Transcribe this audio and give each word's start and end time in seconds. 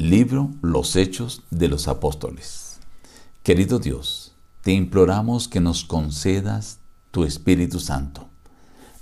Libro 0.00 0.48
Los 0.62 0.96
Hechos 0.96 1.42
de 1.50 1.68
los 1.68 1.86
Apóstoles. 1.86 2.80
Querido 3.42 3.78
Dios, 3.78 4.32
te 4.62 4.72
imploramos 4.72 5.46
que 5.46 5.60
nos 5.60 5.84
concedas 5.84 6.78
tu 7.10 7.24
Espíritu 7.24 7.80
Santo, 7.80 8.26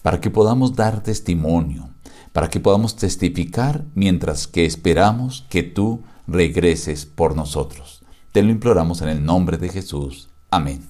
para 0.03 0.21
que 0.21 0.29
podamos 0.29 0.75
dar 0.75 1.05
testimonio, 1.05 1.89
para 2.33 2.51
que 2.51 2.59
podamos 2.59 2.97
testificar 2.97 3.85
mientras 3.95 4.49
que 4.49 4.67
esperamos 4.67 5.47
que 5.49 5.63
tú 5.63 6.03
regreses 6.27 7.07
por 7.07 7.37
nosotros. 7.37 8.03
Te 8.33 8.43
lo 8.43 8.51
imploramos 8.51 9.01
en 9.01 9.11
el 9.11 9.25
nombre 9.25 9.57
de 9.57 9.69
Jesús. 9.69 10.29
Amén. 10.51 10.83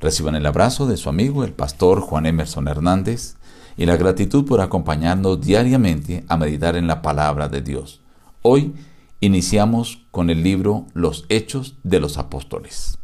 Reciban 0.00 0.34
el 0.34 0.44
abrazo 0.44 0.86
de 0.86 0.98
su 0.98 1.08
amigo 1.08 1.44
el 1.44 1.54
pastor 1.54 2.02
Juan 2.02 2.26
Emerson 2.26 2.68
Hernández 2.68 3.36
y 3.78 3.86
la 3.86 3.96
gratitud 3.96 4.44
por 4.44 4.60
acompañarnos 4.60 5.40
diariamente 5.40 6.26
a 6.28 6.36
meditar 6.36 6.76
en 6.76 6.86
la 6.86 7.00
palabra 7.00 7.48
de 7.48 7.62
Dios. 7.62 8.02
Hoy 8.48 8.74
iniciamos 9.18 10.06
con 10.12 10.30
el 10.30 10.44
libro 10.44 10.86
Los 10.94 11.24
Hechos 11.30 11.74
de 11.82 11.98
los 11.98 12.16
Apóstoles. 12.16 12.96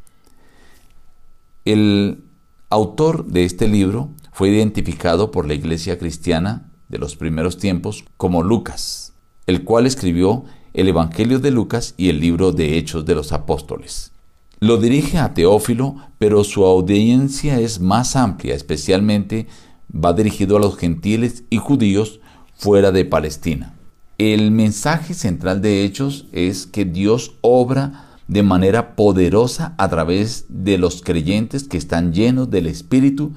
El 1.64 2.22
autor 2.70 3.26
de 3.26 3.44
este 3.44 3.66
libro 3.66 4.10
fue 4.32 4.50
identificado 4.50 5.32
por 5.32 5.48
la 5.48 5.54
iglesia 5.54 5.98
cristiana 5.98 6.70
de 6.88 6.98
los 6.98 7.16
primeros 7.16 7.58
tiempos 7.58 8.04
como 8.16 8.44
Lucas, 8.44 9.14
el 9.48 9.64
cual 9.64 9.86
escribió 9.86 10.44
el 10.74 10.86
Evangelio 10.86 11.40
de 11.40 11.50
Lucas 11.50 11.94
y 11.96 12.08
el 12.08 12.20
libro 12.20 12.52
de 12.52 12.78
Hechos 12.78 13.04
de 13.04 13.16
los 13.16 13.32
Apóstoles. 13.32 14.12
Lo 14.60 14.76
dirige 14.76 15.18
a 15.18 15.34
Teófilo, 15.34 15.96
pero 16.18 16.44
su 16.44 16.64
audiencia 16.64 17.58
es 17.58 17.80
más 17.80 18.14
amplia, 18.14 18.54
especialmente 18.54 19.48
va 19.92 20.12
dirigido 20.12 20.56
a 20.56 20.60
los 20.60 20.76
gentiles 20.76 21.42
y 21.50 21.56
judíos 21.56 22.20
fuera 22.54 22.92
de 22.92 23.04
Palestina. 23.04 23.74
El 24.18 24.50
mensaje 24.50 25.14
central 25.14 25.62
de 25.62 25.84
Hechos 25.84 26.26
es 26.32 26.66
que 26.66 26.84
Dios 26.84 27.36
obra 27.40 28.10
de 28.28 28.42
manera 28.42 28.94
poderosa 28.94 29.74
a 29.78 29.88
través 29.88 30.44
de 30.48 30.76
los 30.76 31.00
creyentes 31.00 31.64
que 31.64 31.78
están 31.78 32.12
llenos 32.12 32.50
del 32.50 32.66
Espíritu 32.66 33.32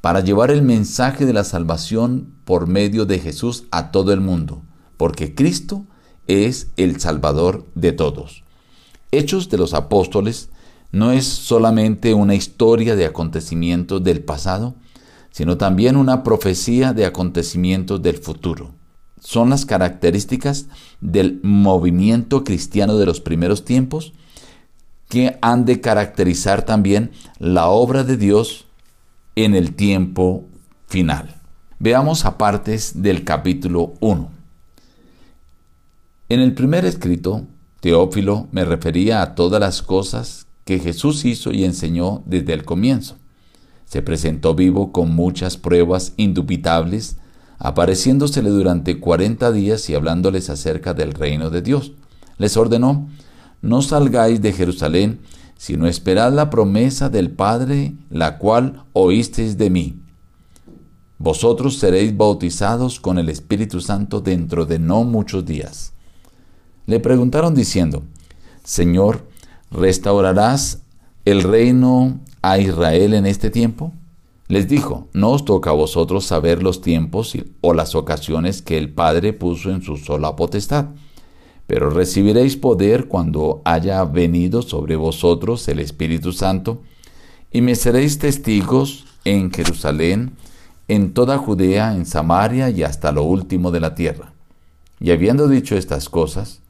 para 0.00 0.20
llevar 0.20 0.52
el 0.52 0.62
mensaje 0.62 1.26
de 1.26 1.32
la 1.32 1.42
salvación 1.42 2.34
por 2.44 2.68
medio 2.68 3.04
de 3.04 3.18
Jesús 3.18 3.64
a 3.72 3.90
todo 3.90 4.12
el 4.12 4.20
mundo, 4.20 4.62
porque 4.96 5.34
Cristo 5.34 5.86
es 6.28 6.70
el 6.76 7.00
Salvador 7.00 7.66
de 7.74 7.92
todos. 7.92 8.44
Hechos 9.10 9.48
de 9.48 9.58
los 9.58 9.74
Apóstoles 9.74 10.50
no 10.92 11.10
es 11.10 11.26
solamente 11.26 12.14
una 12.14 12.36
historia 12.36 12.94
de 12.94 13.06
acontecimientos 13.06 14.02
del 14.04 14.22
pasado, 14.22 14.76
sino 15.30 15.58
también 15.58 15.96
una 15.96 16.22
profecía 16.22 16.92
de 16.92 17.06
acontecimientos 17.06 18.00
del 18.02 18.18
futuro 18.18 18.81
son 19.22 19.50
las 19.50 19.64
características 19.66 20.66
del 21.00 21.38
movimiento 21.44 22.42
cristiano 22.42 22.96
de 22.96 23.06
los 23.06 23.20
primeros 23.20 23.64
tiempos 23.64 24.12
que 25.08 25.38
han 25.40 25.64
de 25.64 25.80
caracterizar 25.80 26.64
también 26.64 27.12
la 27.38 27.68
obra 27.68 28.02
de 28.02 28.16
Dios 28.16 28.66
en 29.36 29.54
el 29.54 29.74
tiempo 29.74 30.44
final. 30.88 31.36
Veamos 31.78 32.24
a 32.24 32.36
partes 32.36 33.02
del 33.02 33.22
capítulo 33.22 33.94
1. 34.00 34.28
En 36.28 36.40
el 36.40 36.54
primer 36.54 36.84
escrito, 36.84 37.46
Teófilo 37.80 38.48
me 38.50 38.64
refería 38.64 39.22
a 39.22 39.34
todas 39.34 39.60
las 39.60 39.82
cosas 39.82 40.46
que 40.64 40.80
Jesús 40.80 41.24
hizo 41.24 41.52
y 41.52 41.64
enseñó 41.64 42.22
desde 42.26 42.54
el 42.54 42.64
comienzo. 42.64 43.16
Se 43.84 44.02
presentó 44.02 44.54
vivo 44.54 44.90
con 44.90 45.14
muchas 45.14 45.56
pruebas 45.56 46.12
indubitables 46.16 47.18
apareciéndosele 47.64 48.50
durante 48.50 48.98
cuarenta 48.98 49.52
días 49.52 49.88
y 49.88 49.94
hablándoles 49.94 50.50
acerca 50.50 50.94
del 50.94 51.12
reino 51.12 51.48
de 51.48 51.62
Dios. 51.62 51.92
Les 52.36 52.56
ordenó, 52.56 53.08
no 53.62 53.82
salgáis 53.82 54.42
de 54.42 54.52
Jerusalén, 54.52 55.20
sino 55.56 55.86
esperad 55.86 56.32
la 56.32 56.50
promesa 56.50 57.08
del 57.08 57.30
Padre, 57.30 57.94
la 58.10 58.38
cual 58.38 58.82
oísteis 58.92 59.58
de 59.58 59.70
mí. 59.70 60.02
Vosotros 61.18 61.78
seréis 61.78 62.16
bautizados 62.16 62.98
con 62.98 63.16
el 63.16 63.28
Espíritu 63.28 63.80
Santo 63.80 64.20
dentro 64.20 64.66
de 64.66 64.80
no 64.80 65.04
muchos 65.04 65.46
días. 65.46 65.92
Le 66.86 66.98
preguntaron 66.98 67.54
diciendo, 67.54 68.02
Señor, 68.64 69.28
¿restaurarás 69.70 70.82
el 71.24 71.44
reino 71.44 72.18
a 72.42 72.58
Israel 72.58 73.14
en 73.14 73.24
este 73.24 73.50
tiempo? 73.50 73.92
Les 74.52 74.68
dijo, 74.68 75.08
no 75.14 75.30
os 75.30 75.46
toca 75.46 75.70
a 75.70 75.72
vosotros 75.72 76.26
saber 76.26 76.62
los 76.62 76.82
tiempos 76.82 77.34
o 77.62 77.72
las 77.72 77.94
ocasiones 77.94 78.60
que 78.60 78.76
el 78.76 78.92
Padre 78.92 79.32
puso 79.32 79.70
en 79.70 79.80
su 79.80 79.96
sola 79.96 80.36
potestad, 80.36 80.88
pero 81.66 81.88
recibiréis 81.88 82.58
poder 82.58 83.08
cuando 83.08 83.62
haya 83.64 84.04
venido 84.04 84.60
sobre 84.60 84.96
vosotros 84.96 85.66
el 85.68 85.78
Espíritu 85.78 86.34
Santo, 86.34 86.82
y 87.50 87.62
me 87.62 87.74
seréis 87.74 88.18
testigos 88.18 89.06
en 89.24 89.50
Jerusalén, 89.50 90.32
en 90.86 91.14
toda 91.14 91.38
Judea, 91.38 91.94
en 91.94 92.04
Samaria 92.04 92.68
y 92.68 92.82
hasta 92.82 93.10
lo 93.10 93.22
último 93.22 93.70
de 93.70 93.80
la 93.80 93.94
tierra. 93.94 94.34
Y 95.00 95.12
habiendo 95.12 95.48
dicho 95.48 95.76
estas 95.76 96.10
cosas, 96.10 96.60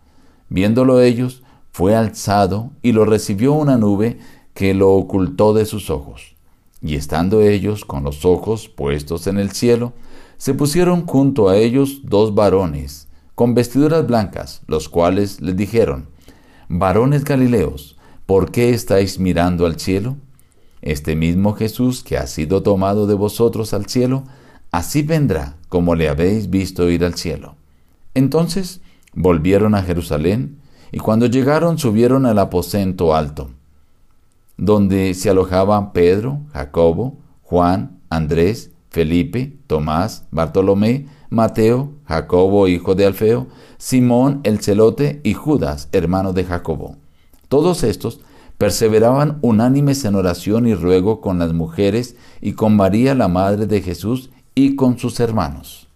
viéndolo 0.48 1.00
ellos, 1.00 1.42
fue 1.72 1.96
alzado 1.96 2.70
y 2.80 2.92
lo 2.92 3.06
recibió 3.06 3.54
una 3.54 3.76
nube 3.76 4.20
que 4.54 4.72
lo 4.72 4.92
ocultó 4.92 5.52
de 5.52 5.66
sus 5.66 5.90
ojos. 5.90 6.36
Y 6.82 6.96
estando 6.96 7.42
ellos 7.42 7.84
con 7.84 8.02
los 8.02 8.24
ojos 8.24 8.68
puestos 8.68 9.26
en 9.28 9.38
el 9.38 9.52
cielo, 9.52 9.92
se 10.36 10.54
pusieron 10.54 11.06
junto 11.06 11.48
a 11.48 11.56
ellos 11.56 12.00
dos 12.02 12.34
varones, 12.34 13.08
con 13.36 13.54
vestiduras 13.54 14.04
blancas, 14.06 14.62
los 14.66 14.88
cuales 14.88 15.40
les 15.40 15.56
dijeron, 15.56 16.08
Varones 16.68 17.24
Galileos, 17.24 17.96
¿por 18.26 18.50
qué 18.50 18.70
estáis 18.70 19.20
mirando 19.20 19.66
al 19.66 19.78
cielo? 19.78 20.16
Este 20.80 21.14
mismo 21.14 21.54
Jesús 21.54 22.02
que 22.02 22.18
ha 22.18 22.26
sido 22.26 22.64
tomado 22.64 23.06
de 23.06 23.14
vosotros 23.14 23.72
al 23.72 23.86
cielo, 23.86 24.24
así 24.72 25.02
vendrá 25.02 25.56
como 25.68 25.94
le 25.94 26.08
habéis 26.08 26.50
visto 26.50 26.90
ir 26.90 27.04
al 27.04 27.14
cielo. 27.14 27.54
Entonces 28.14 28.80
volvieron 29.14 29.76
a 29.76 29.82
Jerusalén, 29.82 30.58
y 30.90 30.98
cuando 30.98 31.26
llegaron 31.26 31.78
subieron 31.78 32.26
al 32.26 32.38
aposento 32.38 33.14
alto 33.14 33.50
donde 34.56 35.14
se 35.14 35.30
alojaban 35.30 35.92
Pedro, 35.92 36.40
Jacobo, 36.52 37.18
Juan, 37.42 38.00
Andrés, 38.10 38.70
Felipe, 38.90 39.56
Tomás, 39.66 40.26
Bartolomé, 40.30 41.06
Mateo, 41.30 41.92
Jacobo, 42.04 42.68
hijo 42.68 42.94
de 42.94 43.06
Alfeo, 43.06 43.48
Simón 43.78 44.40
el 44.44 44.60
celote 44.60 45.20
y 45.24 45.32
Judas, 45.32 45.88
hermano 45.92 46.32
de 46.32 46.44
Jacobo. 46.44 46.96
Todos 47.48 47.82
estos 47.84 48.20
perseveraban 48.58 49.38
unánimes 49.42 50.04
en 50.04 50.14
oración 50.14 50.66
y 50.66 50.74
ruego 50.74 51.20
con 51.20 51.38
las 51.38 51.52
mujeres 51.52 52.16
y 52.40 52.52
con 52.52 52.76
María, 52.76 53.14
la 53.14 53.28
madre 53.28 53.66
de 53.66 53.80
Jesús, 53.80 54.30
y 54.54 54.76
con 54.76 54.98
sus 54.98 55.18
hermanos. 55.20 55.88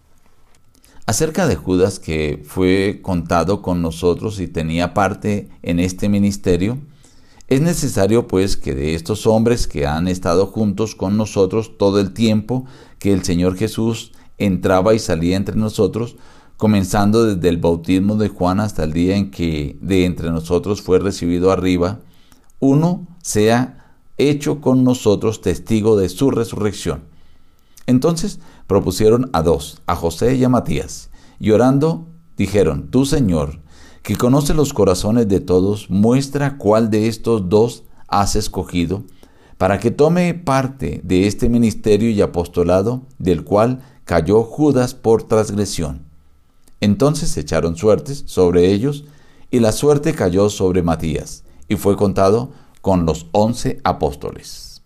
Acerca 1.05 1.47
de 1.47 1.55
Judas, 1.55 1.99
que 1.99 2.43
fue 2.45 2.99
contado 3.01 3.61
con 3.61 3.81
nosotros 3.81 4.39
y 4.39 4.47
tenía 4.47 4.93
parte 4.93 5.47
en 5.61 5.79
este 5.79 6.09
ministerio, 6.09 6.79
es 7.47 7.61
necesario 7.61 8.27
pues 8.27 8.57
que 8.57 8.75
de 8.75 8.93
estos 8.93 9.25
hombres 9.25 9.67
que 9.67 9.87
han 9.87 10.07
estado 10.07 10.47
juntos 10.47 10.95
con 10.95 11.15
nosotros 11.15 11.77
todo 11.77 11.99
el 11.99 12.11
tiempo 12.11 12.65
que 12.99 13.13
el 13.13 13.23
Señor 13.23 13.55
Jesús 13.55 14.11
entraba 14.37 14.93
y 14.93 14.99
salía 14.99 15.37
entre 15.37 15.55
nosotros, 15.55 16.17
comenzando 16.57 17.25
desde 17.25 17.49
el 17.49 17.57
bautismo 17.57 18.15
de 18.15 18.29
Juan 18.29 18.59
hasta 18.59 18.83
el 18.83 18.93
día 18.93 19.15
en 19.15 19.31
que 19.31 19.77
de 19.81 20.05
entre 20.05 20.29
nosotros 20.29 20.81
fue 20.81 20.99
recibido 20.99 21.51
arriba, 21.51 21.99
uno 22.59 23.07
sea 23.21 23.95
hecho 24.17 24.59
con 24.59 24.83
nosotros 24.83 25.41
testigo 25.41 25.97
de 25.97 26.09
su 26.09 26.31
resurrección. 26.31 27.03
Entonces 27.85 28.39
propusieron 28.65 29.29
a 29.33 29.41
dos, 29.41 29.81
a 29.85 29.95
José 29.95 30.35
y 30.35 30.43
a 30.43 30.49
Matías, 30.49 31.09
y 31.39 31.51
orando 31.51 32.07
dijeron, 32.35 32.89
Tú 32.89 33.05
Señor, 33.05 33.61
que 34.07 34.15
conoce 34.15 34.53
los 34.53 34.71
corazones 34.71 35.27
de 35.27 35.41
todos, 35.41 35.89
muestra 35.89 36.57
cuál 36.57 36.89
de 36.89 37.09
estos 37.09 37.49
dos 37.49 37.83
has 38.07 38.37
escogido 38.37 39.03
para 39.57 39.81
que 39.81 39.91
tome 39.91 40.33
parte 40.33 41.01
de 41.03 41.27
este 41.27 41.49
ministerio 41.49 42.09
y 42.09 42.21
apostolado 42.21 43.01
del 43.19 43.43
cual 43.43 43.81
cayó 44.05 44.43
Judas 44.43 44.93
por 44.93 45.23
transgresión. 45.23 46.05
Entonces 46.79 47.35
echaron 47.35 47.75
suertes 47.75 48.23
sobre 48.27 48.71
ellos 48.71 49.03
y 49.51 49.59
la 49.59 49.73
suerte 49.73 50.13
cayó 50.13 50.49
sobre 50.49 50.83
Matías 50.83 51.43
y 51.67 51.75
fue 51.75 51.97
contado 51.97 52.53
con 52.79 53.05
los 53.05 53.27
once 53.33 53.81
apóstoles. 53.83 54.81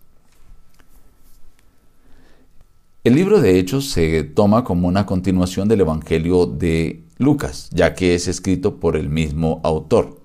El 3.04 3.14
libro 3.14 3.40
de 3.40 3.60
Hechos 3.60 3.88
se 3.88 4.24
toma 4.24 4.64
como 4.64 4.88
una 4.88 5.06
continuación 5.06 5.68
del 5.68 5.82
Evangelio 5.82 6.46
de 6.46 7.04
Lucas, 7.22 7.68
ya 7.72 7.94
que 7.94 8.14
es 8.14 8.28
escrito 8.28 8.80
por 8.80 8.96
el 8.96 9.08
mismo 9.08 9.60
autor. 9.64 10.20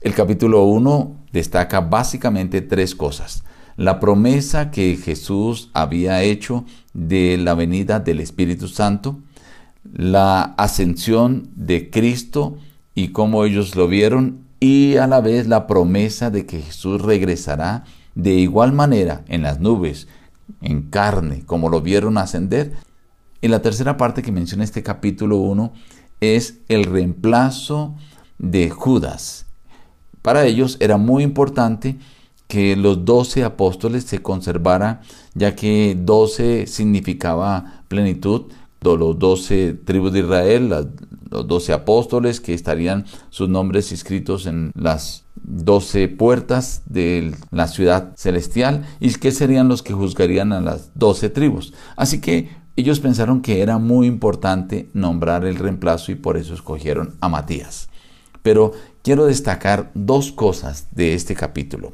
El 0.00 0.14
capítulo 0.14 0.64
1 0.64 1.26
destaca 1.32 1.80
básicamente 1.80 2.60
tres 2.60 2.94
cosas. 2.94 3.44
La 3.76 3.98
promesa 3.98 4.70
que 4.70 4.96
Jesús 4.96 5.70
había 5.72 6.22
hecho 6.22 6.64
de 6.92 7.38
la 7.38 7.54
venida 7.54 8.00
del 8.00 8.20
Espíritu 8.20 8.68
Santo, 8.68 9.20
la 9.84 10.54
ascensión 10.58 11.50
de 11.54 11.90
Cristo 11.90 12.58
y 12.94 13.08
cómo 13.08 13.44
ellos 13.44 13.74
lo 13.74 13.88
vieron 13.88 14.44
y 14.60 14.96
a 14.96 15.06
la 15.06 15.20
vez 15.20 15.48
la 15.48 15.66
promesa 15.66 16.30
de 16.30 16.44
que 16.44 16.60
Jesús 16.60 17.00
regresará 17.00 17.84
de 18.14 18.34
igual 18.34 18.72
manera 18.72 19.24
en 19.28 19.42
las 19.42 19.60
nubes, 19.60 20.08
en 20.60 20.82
carne, 20.82 21.42
como 21.46 21.70
lo 21.70 21.80
vieron 21.80 22.18
ascender. 22.18 22.74
Y 23.40 23.48
la 23.48 23.62
tercera 23.62 23.96
parte 23.96 24.20
que 24.22 24.32
menciona 24.32 24.64
este 24.64 24.82
capítulo 24.82 25.38
1 25.38 25.72
es 26.20 26.58
el 26.68 26.84
reemplazo 26.84 27.96
de 28.38 28.70
Judas. 28.70 29.46
Para 30.22 30.44
ellos 30.44 30.76
era 30.80 30.96
muy 30.96 31.22
importante 31.22 31.98
que 32.46 32.76
los 32.76 33.04
doce 33.04 33.44
apóstoles 33.44 34.04
se 34.04 34.20
conservara, 34.20 35.02
ya 35.34 35.54
que 35.54 35.96
doce 35.98 36.66
significaba 36.66 37.84
plenitud, 37.88 38.52
los 38.82 39.18
doce 39.18 39.74
tribus 39.74 40.12
de 40.12 40.20
Israel, 40.20 40.68
los 41.30 41.46
doce 41.46 41.72
apóstoles 41.72 42.40
que 42.40 42.54
estarían 42.54 43.04
sus 43.30 43.48
nombres 43.48 43.92
inscritos 43.92 44.46
en 44.46 44.72
las 44.74 45.24
doce 45.42 46.08
puertas 46.08 46.82
de 46.86 47.34
la 47.50 47.68
ciudad 47.68 48.12
celestial 48.16 48.84
y 49.00 49.12
que 49.14 49.30
serían 49.32 49.68
los 49.68 49.82
que 49.82 49.92
juzgarían 49.92 50.52
a 50.52 50.60
las 50.60 50.90
doce 50.94 51.30
tribus. 51.30 51.72
Así 51.96 52.20
que 52.20 52.48
ellos 52.80 53.00
pensaron 53.00 53.42
que 53.42 53.62
era 53.62 53.78
muy 53.78 54.06
importante 54.06 54.88
nombrar 54.92 55.44
el 55.44 55.56
reemplazo 55.56 56.12
y 56.12 56.16
por 56.16 56.36
eso 56.36 56.54
escogieron 56.54 57.14
a 57.20 57.28
Matías. 57.28 57.88
Pero 58.42 58.72
quiero 59.02 59.26
destacar 59.26 59.90
dos 59.94 60.32
cosas 60.32 60.88
de 60.92 61.14
este 61.14 61.34
capítulo. 61.34 61.92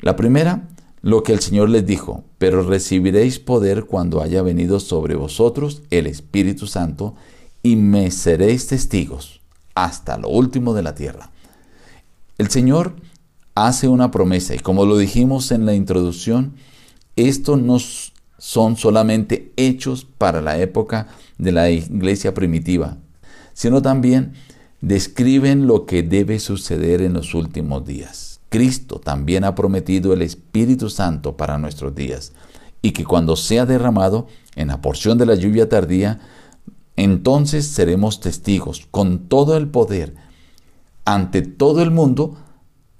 La 0.00 0.16
primera, 0.16 0.68
lo 1.02 1.22
que 1.22 1.32
el 1.32 1.40
Señor 1.40 1.70
les 1.70 1.86
dijo, 1.86 2.24
pero 2.38 2.62
recibiréis 2.62 3.38
poder 3.38 3.84
cuando 3.84 4.22
haya 4.22 4.42
venido 4.42 4.80
sobre 4.80 5.14
vosotros 5.14 5.82
el 5.90 6.06
Espíritu 6.06 6.66
Santo 6.66 7.14
y 7.62 7.76
me 7.76 8.10
seréis 8.10 8.66
testigos 8.66 9.40
hasta 9.74 10.18
lo 10.18 10.28
último 10.28 10.74
de 10.74 10.82
la 10.82 10.94
tierra. 10.94 11.30
El 12.38 12.50
Señor 12.50 12.96
hace 13.54 13.88
una 13.88 14.10
promesa 14.10 14.54
y 14.54 14.58
como 14.58 14.86
lo 14.86 14.96
dijimos 14.98 15.52
en 15.52 15.66
la 15.66 15.74
introducción, 15.74 16.54
esto 17.16 17.56
no 17.56 17.78
son 18.38 18.76
solamente 18.76 19.52
hechos 19.56 20.06
para 20.18 20.40
la 20.40 20.58
época 20.58 21.08
de 21.38 21.52
la 21.52 21.70
iglesia 21.70 22.34
primitiva, 22.34 22.98
sino 23.52 23.82
también 23.82 24.34
describen 24.80 25.66
lo 25.66 25.86
que 25.86 26.02
debe 26.02 26.38
suceder 26.38 27.00
en 27.02 27.14
los 27.14 27.34
últimos 27.34 27.86
días. 27.86 28.40
Cristo 28.48 29.00
también 29.00 29.44
ha 29.44 29.54
prometido 29.54 30.12
el 30.12 30.22
Espíritu 30.22 30.90
Santo 30.90 31.36
para 31.36 31.58
nuestros 31.58 31.94
días 31.94 32.32
y 32.82 32.92
que 32.92 33.04
cuando 33.04 33.34
sea 33.34 33.66
derramado 33.66 34.28
en 34.56 34.68
la 34.68 34.80
porción 34.80 35.18
de 35.18 35.26
la 35.26 35.34
lluvia 35.34 35.68
tardía, 35.68 36.20
entonces 36.96 37.66
seremos 37.66 38.20
testigos 38.20 38.86
con 38.90 39.28
todo 39.28 39.56
el 39.56 39.68
poder 39.68 40.14
ante 41.04 41.42
todo 41.42 41.82
el 41.82 41.90
mundo 41.90 42.36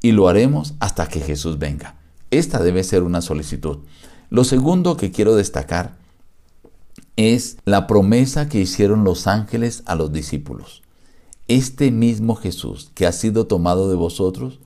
y 0.00 0.12
lo 0.12 0.28
haremos 0.28 0.74
hasta 0.80 1.06
que 1.06 1.20
Jesús 1.20 1.58
venga. 1.58 1.96
Esta 2.30 2.62
debe 2.62 2.82
ser 2.82 3.02
una 3.02 3.20
solicitud. 3.20 3.78
Lo 4.30 4.44
segundo 4.44 4.96
que 4.96 5.10
quiero 5.10 5.36
destacar 5.36 5.96
es 7.16 7.58
la 7.64 7.86
promesa 7.86 8.48
que 8.48 8.60
hicieron 8.60 9.04
los 9.04 9.26
ángeles 9.26 9.82
a 9.86 9.94
los 9.94 10.12
discípulos. 10.12 10.82
Este 11.46 11.90
mismo 11.90 12.34
Jesús 12.34 12.90
que 12.94 13.06
ha 13.06 13.12
sido 13.12 13.46
tomado 13.46 13.90
de 13.90 13.96
vosotros, 13.96 14.58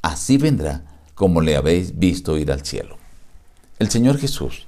así 0.00 0.38
vendrá 0.38 0.84
como 1.14 1.40
le 1.40 1.56
habéis 1.56 1.98
visto 1.98 2.38
ir 2.38 2.50
al 2.50 2.64
cielo. 2.64 2.96
El 3.78 3.90
Señor 3.90 4.18
Jesús 4.18 4.66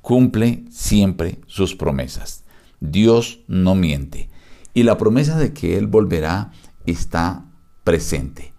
cumple 0.00 0.64
siempre 0.70 1.40
sus 1.46 1.74
promesas. 1.74 2.44
Dios 2.80 3.40
no 3.46 3.74
miente. 3.74 4.28
Y 4.74 4.84
la 4.84 4.98
promesa 4.98 5.38
de 5.38 5.52
que 5.52 5.76
Él 5.76 5.86
volverá 5.86 6.52
está 6.86 7.44
presente. 7.84 8.52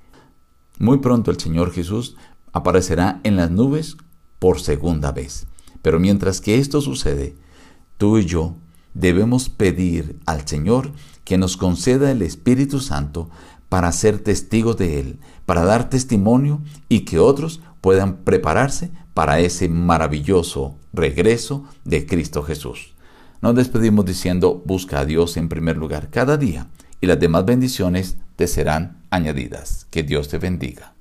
Muy 0.79 0.99
pronto 0.99 1.31
el 1.31 1.39
Señor 1.39 1.71
Jesús 1.71 2.15
aparecerá 2.51 3.19
en 3.23 3.35
las 3.35 3.51
nubes 3.51 3.97
por 4.43 4.59
segunda 4.59 5.13
vez. 5.13 5.47
Pero 5.81 6.01
mientras 6.01 6.41
que 6.41 6.57
esto 6.57 6.81
sucede, 6.81 7.33
tú 7.97 8.17
y 8.17 8.25
yo 8.25 8.57
debemos 8.93 9.47
pedir 9.47 10.19
al 10.25 10.45
Señor 10.45 10.91
que 11.23 11.37
nos 11.37 11.55
conceda 11.55 12.11
el 12.11 12.21
Espíritu 12.21 12.81
Santo 12.81 13.29
para 13.69 13.89
ser 13.93 14.19
testigos 14.19 14.75
de 14.75 14.99
Él, 14.99 15.19
para 15.45 15.63
dar 15.63 15.89
testimonio 15.89 16.61
y 16.89 17.05
que 17.05 17.19
otros 17.19 17.61
puedan 17.79 18.17
prepararse 18.17 18.91
para 19.13 19.39
ese 19.39 19.69
maravilloso 19.69 20.75
regreso 20.91 21.63
de 21.85 22.05
Cristo 22.05 22.43
Jesús. 22.43 22.95
Nos 23.41 23.55
despedimos 23.55 24.03
diciendo, 24.03 24.61
busca 24.65 24.99
a 24.99 25.05
Dios 25.05 25.37
en 25.37 25.47
primer 25.47 25.77
lugar 25.77 26.09
cada 26.09 26.35
día 26.35 26.67
y 26.99 27.07
las 27.07 27.17
demás 27.17 27.45
bendiciones 27.45 28.17
te 28.35 28.47
serán 28.47 29.03
añadidas. 29.09 29.87
Que 29.89 30.03
Dios 30.03 30.27
te 30.27 30.37
bendiga. 30.37 30.92